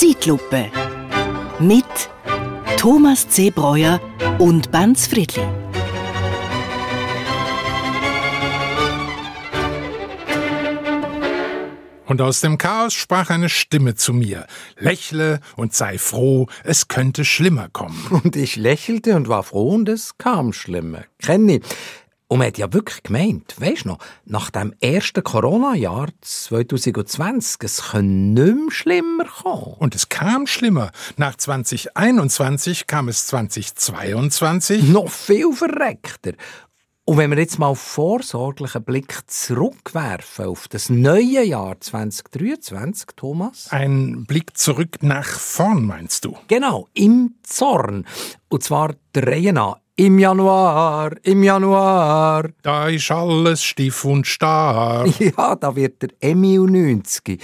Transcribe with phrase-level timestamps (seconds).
[0.00, 0.70] Zeitlupe
[1.58, 1.84] mit
[2.78, 3.50] Thomas C.
[3.50, 4.00] Breuer
[4.38, 5.42] und Benz Friedli.
[12.06, 14.46] Und aus dem Chaos sprach eine Stimme zu mir.
[14.78, 18.06] Lächle und sei froh, es könnte schlimmer kommen.
[18.24, 21.04] Und ich lächelte und war froh und es kam schlimmer.
[21.18, 21.60] Kenny.
[22.30, 28.04] Und man hat ja wirklich gemeint, weisst noch, nach dem ersten Corona-Jahr 2020, es könnte
[28.04, 29.74] nicht mehr schlimmer kommen.
[29.80, 30.92] Und es kam schlimmer.
[31.16, 34.84] Nach 2021 kam es 2022.
[34.90, 36.34] Noch viel verreckter.
[37.04, 43.66] Und wenn wir jetzt mal vorsorglichen Blick zurückwerfen auf das neue Jahr 2023, Thomas?
[43.70, 46.36] Ein Blick zurück nach vorn, meinst du?
[46.46, 48.06] Genau, im Zorn.
[48.48, 49.78] Und zwar der Reihe nach.
[50.00, 52.48] Im Januar, im Januar.
[52.62, 55.06] Da ist alles stief und starr.
[55.18, 57.38] Ja, da wird der Emil 90.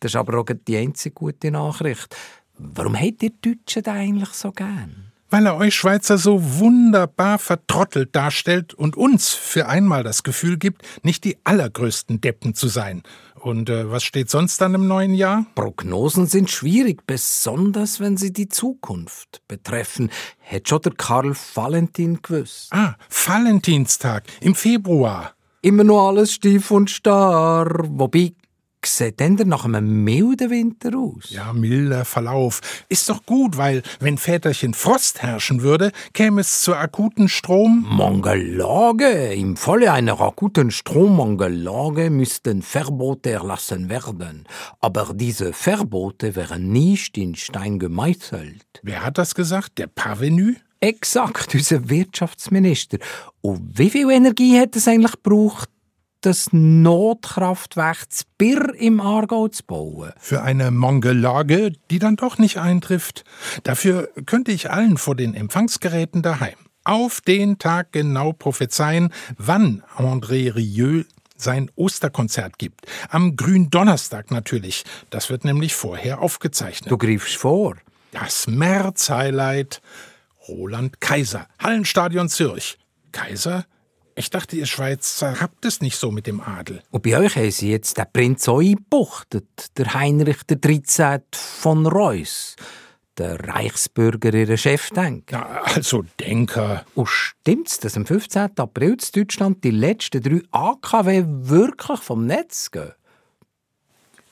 [0.00, 2.16] Das ist aber auch die einzige gute Nachricht.
[2.56, 5.12] Warum habt ihr Deutschen den eigentlich so gern?
[5.28, 10.80] Weil er euch Schweizer so wunderbar vertrottelt darstellt und uns für einmal das Gefühl gibt,
[11.02, 13.02] nicht die allergrößten Deppen zu sein.
[13.48, 15.46] Und äh, was steht sonst dann im neuen Jahr?
[15.54, 20.10] Prognosen sind schwierig, besonders wenn sie die Zukunft betreffen.
[20.36, 22.70] Hätte schon der Karl Valentin gewusst.
[22.74, 25.32] Ah, Valentinstag im Februar.
[25.62, 27.70] Immer noch alles stief und starr.
[27.88, 28.34] Wobei,
[28.86, 31.30] sieht denn nach einem milden Winter aus?
[31.30, 32.60] Ja, milder Verlauf.
[32.88, 37.86] Ist doch gut, weil wenn Väterchen Frost herrschen würde, käme es zur akuten Strom...
[37.88, 39.32] Mangellage.
[39.34, 44.44] Im Falle einer akuten Strommangellage müssten Verbote erlassen werden.
[44.80, 48.64] Aber diese Verbote wären nicht in Stein gemeißelt.
[48.82, 49.78] Wer hat das gesagt?
[49.78, 50.54] Der Parvenu?
[50.80, 52.98] Exakt, unser Wirtschaftsminister.
[53.40, 55.68] Und wie viel Energie hat es eigentlich gebraucht,
[56.20, 58.06] das Notkraftwerk
[58.38, 60.12] Birr im Aargau zu bauen.
[60.18, 63.24] Für eine Mongellage, die dann doch nicht eintrifft.
[63.62, 66.56] Dafür könnte ich allen vor den Empfangsgeräten daheim
[66.88, 71.04] auf den Tag genau prophezeien, wann André Rieu
[71.36, 72.86] sein Osterkonzert gibt.
[73.10, 74.84] Am Gründonnerstag natürlich.
[75.10, 76.90] Das wird nämlich vorher aufgezeichnet.
[76.90, 77.76] Du griffst vor.
[78.12, 79.82] Das März-Highlight.
[80.48, 82.78] Roland Kaiser, Hallenstadion Zürich.
[83.12, 83.66] Kaiser?
[84.18, 86.82] Ich dachte, ihr Schweizer habt es nicht so mit dem Adel.
[86.90, 91.20] Und bei euch haben sie jetzt den Prinz auch eingebuchtet, der Heinrich XIII.
[91.32, 92.56] von Reuss,
[93.16, 95.38] der Reichsbürger, ihr Chefdenker.
[95.38, 96.84] Ja, also Denker.
[96.96, 98.58] Und stimmt's, dass am 15.
[98.58, 102.90] April in Deutschland die letzten drei AKW wirklich vom Netz gehen?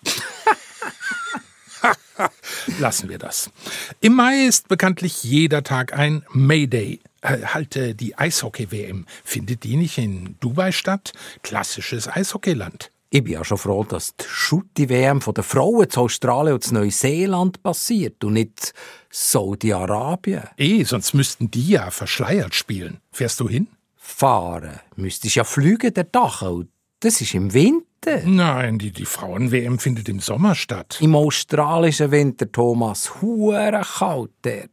[2.81, 3.53] Lassen wir das.
[4.01, 6.99] Im Mai ist bekanntlich jeder Tag ein Mayday.
[7.27, 9.07] Halte die Eishockey-WM.
[9.25, 11.13] Findet die nicht in Dubai statt?
[11.43, 12.91] Klassisches Eishockeyland.
[13.11, 17.63] Ich bin ja schon froh, dass die Schutti-WM der Frauen zu Australien und zu Neuseeland
[17.63, 18.75] passiert und nicht
[19.11, 20.43] Saudi-Arabien.
[20.57, 23.01] Eh, sonst müssten die ja verschleiert spielen.
[23.13, 23.69] Fährst du hin?
[23.97, 24.81] Fahren.
[24.97, 26.65] Müsstest ja fliegen, der Dachau.
[27.01, 27.86] Das ist im Winter.
[28.25, 30.99] Nein, die, die Frauen-WM findet im Sommer statt.
[31.01, 33.21] Im australischen Winter, Thomas.
[33.21, 34.31] Hure kalt.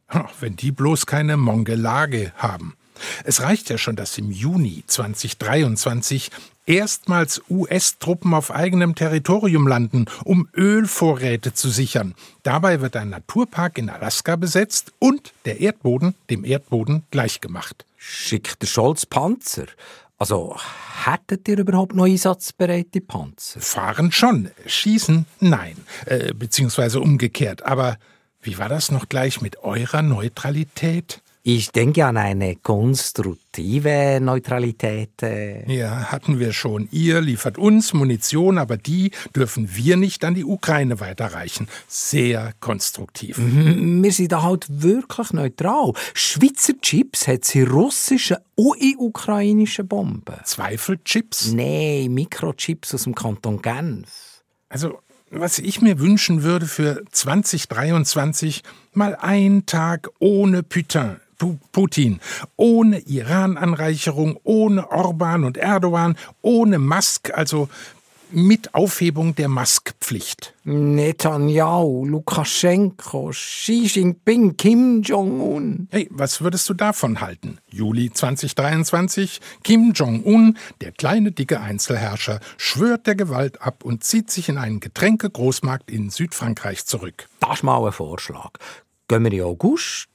[0.08, 2.76] Ach, Wenn die bloß keine Mongellage haben.
[3.24, 6.30] Es reicht ja schon, dass im Juni 2023
[6.66, 12.16] erstmals US-Truppen auf eigenem Territorium landen, um Ölvorräte zu sichern.
[12.44, 17.86] Dabei wird ein Naturpark in Alaska besetzt und der Erdboden dem Erdboden gleichgemacht.
[17.98, 19.68] Schickt der Scholz Panzer?
[20.18, 20.56] Also,
[21.06, 23.60] hättet ihr überhaupt noch einsatzbereite Panzer?
[23.60, 25.76] Fahren schon, schießen nein,
[26.06, 27.64] äh, beziehungsweise umgekehrt.
[27.64, 27.98] Aber
[28.42, 31.23] wie war das noch gleich mit eurer Neutralität?
[31.46, 35.22] Ich denke an eine konstruktive Neutralität.
[35.22, 35.70] äh.
[35.70, 36.88] Ja, hatten wir schon.
[36.90, 41.68] Ihr liefert uns Munition, aber die dürfen wir nicht an die Ukraine weiterreichen.
[41.90, 43.38] Sehr konstruktiv.
[43.38, 45.92] Wir sind da halt wirklich neutral.
[46.14, 50.38] Schweizer Chips hat sie russische und in ukrainische Bomben.
[50.46, 51.52] Zweifelchips?
[51.52, 54.44] Nein, Mikrochips aus dem Kanton Genf.
[54.70, 55.00] Also,
[55.30, 58.64] was ich mir wünschen würde für 2023,
[58.94, 61.18] mal ein Tag ohne Putin.
[61.44, 62.22] Pu- Putin,
[62.56, 67.68] ohne Iran-Anreicherung, ohne Orban und Erdogan, ohne Musk, also
[68.32, 70.54] mit Aufhebung der Musk-Pflicht.
[70.64, 75.90] Netanyahu, Lukaschenko, Xi Jinping, Kim Jong-un.
[75.92, 77.58] Hey, was würdest du davon halten?
[77.70, 84.48] Juli 2023, Kim Jong-un, der kleine dicke Einzelherrscher, schwört der Gewalt ab und zieht sich
[84.48, 87.28] in einen Getränkegroßmarkt in Südfrankreich zurück.
[87.42, 88.52] Das ist mal ein Vorschlag.
[89.10, 90.08] Gehen wir in August,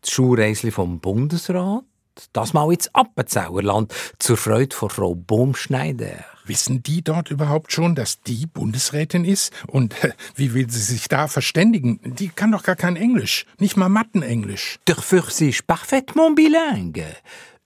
[0.00, 1.84] das Schulreisli vom Bundesrat,
[2.32, 6.24] Das mal ins Appenzauerland, zur Freude von Frau Baumschneider.
[6.44, 9.52] Wissen die dort überhaupt schon, dass die Bundesrätin ist?
[9.68, 12.00] Und äh, wie will sie sich da verständigen?
[12.04, 14.78] Die kann doch gar kein Englisch, nicht mal Mattenenglisch.
[14.84, 17.16] Dafür sie ist parfaitement bilingue.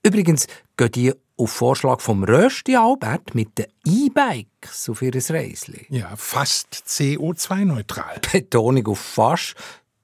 [0.03, 0.47] Übrigens
[0.77, 5.85] gehen die auf Vorschlag vom Rösti Albert mit den E-Bikes auf ihr Reisli.
[5.89, 8.19] Ja, fast CO2-neutral.
[8.31, 9.55] Betonung auf fast.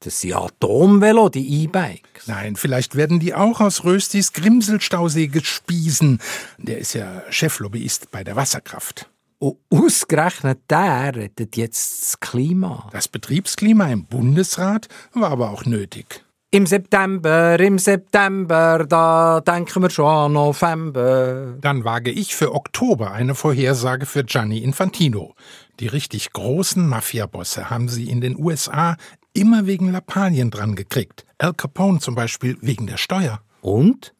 [0.04, 2.26] Das sind Atomvelo, die E-Bikes.
[2.26, 6.18] Nein, vielleicht werden die auch aus Röstis Grimselstausee gespiesen.
[6.58, 9.08] Der ist ja Cheflobbyist bei der Wasserkraft.
[9.38, 12.88] Und ausgerechnet der rettet jetzt das Klima.
[12.92, 16.24] Das Betriebsklima im Bundesrat war aber auch nötig.
[16.54, 21.54] Im September, im September, da denken wir schon an November.
[21.60, 25.34] Dann wage ich für Oktober eine Vorhersage für Gianni Infantino.
[25.80, 28.96] Die richtig großen Mafiabosse haben sie in den USA
[29.32, 31.24] immer wegen Lappalien dran gekriegt.
[31.38, 33.40] Al Capone zum Beispiel wegen der Steuer.
[33.60, 34.14] Und?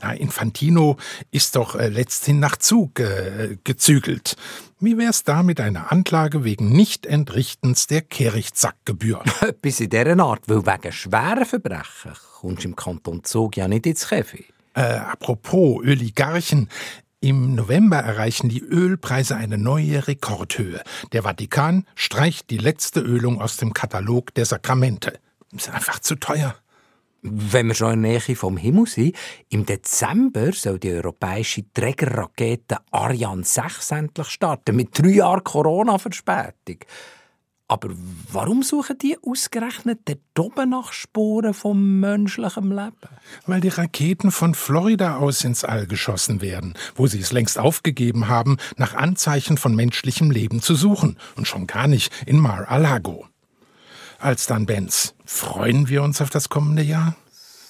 [0.00, 0.96] Na, Infantino
[1.30, 4.36] ist doch äh, letzthin nach Zug äh, gezügelt.
[4.80, 9.22] Wie wär's da mit einer Anklage wegen Nichtentrichtens der Kehrichtsackgebühr?
[9.40, 13.86] Etwas in dieser Art, weil wegen schweren Verbrechen kommst du im Kanton Zug ja nicht
[13.86, 14.52] ins Käfig.
[14.74, 16.68] Äh, apropos Oligarchen.
[17.24, 20.82] Im November erreichen die Ölpreise eine neue Rekordhöhe.
[21.12, 25.20] Der Vatikan streicht die letzte Ölung aus dem Katalog der Sakramente.
[25.52, 26.56] Ist einfach zu teuer.
[27.22, 29.14] Wenn wir schon in der Nähe vom Himmel sind,
[29.50, 36.78] im Dezember soll die europäische Trägerrakete Ariane 6 endlich starten, mit drei Jahren Corona-Verspätung.
[37.72, 37.88] Aber
[38.30, 42.92] warum suchen die ausgerechnet dort oben nach Spuren vom menschlichen Leben?
[43.46, 48.28] Weil die Raketen von Florida aus ins All geschossen werden, wo sie es längst aufgegeben
[48.28, 51.16] haben, nach Anzeichen von menschlichem Leben zu suchen.
[51.34, 53.26] Und schon gar nicht in Mar-a-Lago.
[54.18, 57.16] Als dann Benz, freuen wir uns auf das kommende Jahr?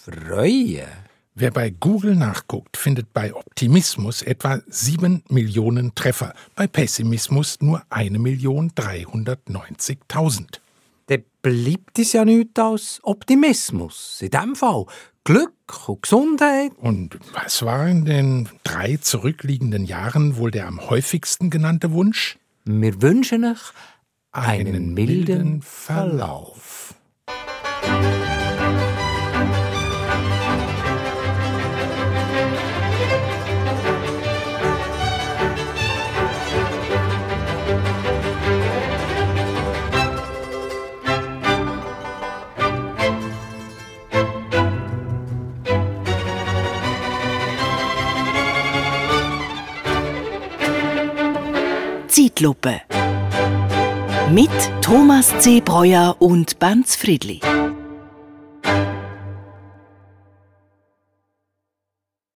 [0.05, 1.12] Freuen?
[1.35, 10.59] Wer bei Google nachguckt, findet bei Optimismus etwa 7 Millionen Treffer, bei Pessimismus nur 1.390.000.
[11.07, 14.19] Dann bleibt es ja nichts als Optimismus.
[14.21, 14.85] In dem Fall
[15.25, 15.55] Glück
[15.87, 16.73] und Gesundheit.
[16.77, 22.37] Und was war in den drei zurückliegenden Jahren wohl der am häufigsten genannte Wunsch?
[22.67, 23.73] Wir wünschen euch
[24.33, 26.82] einen, milden Verlauf.
[52.13, 52.83] Zeitlupe.
[54.31, 54.51] Mit
[54.83, 55.63] Thomas C.
[55.63, 57.41] Breuer und Banz Friedli.